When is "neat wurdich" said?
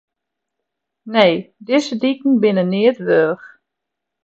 2.73-3.45